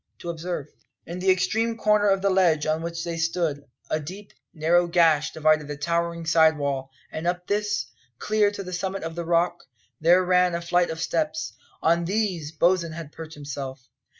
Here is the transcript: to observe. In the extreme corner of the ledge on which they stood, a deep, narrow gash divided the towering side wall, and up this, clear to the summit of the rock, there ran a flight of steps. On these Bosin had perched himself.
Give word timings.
to 0.17 0.31
observe. 0.31 0.65
In 1.05 1.19
the 1.19 1.29
extreme 1.29 1.77
corner 1.77 2.07
of 2.07 2.23
the 2.23 2.31
ledge 2.31 2.65
on 2.65 2.81
which 2.81 3.03
they 3.03 3.17
stood, 3.17 3.65
a 3.91 3.99
deep, 3.99 4.33
narrow 4.51 4.87
gash 4.87 5.29
divided 5.31 5.67
the 5.67 5.77
towering 5.77 6.25
side 6.25 6.57
wall, 6.57 6.89
and 7.11 7.27
up 7.27 7.45
this, 7.45 7.85
clear 8.17 8.49
to 8.49 8.63
the 8.63 8.73
summit 8.73 9.03
of 9.03 9.13
the 9.13 9.25
rock, 9.25 9.63
there 9.99 10.25
ran 10.25 10.55
a 10.55 10.61
flight 10.63 10.89
of 10.89 10.99
steps. 10.99 11.53
On 11.83 12.05
these 12.05 12.51
Bosin 12.51 12.93
had 12.93 13.11
perched 13.11 13.35
himself. 13.35 13.89